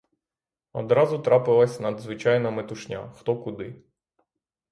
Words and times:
Одразу 0.73 1.19
трапилась 1.19 1.79
надзвичайна 1.79 2.49
метушня: 2.51 3.09
хто 3.19 3.35
куди. 3.43 3.83